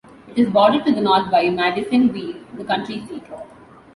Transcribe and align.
It 0.29 0.39
is 0.39 0.49
bordered 0.49 0.83
to 0.87 0.93
the 0.95 1.01
north 1.01 1.29
by 1.29 1.47
Madisonville, 1.51 2.37
the 2.55 2.63
county 2.65 3.05
seat. 3.05 3.23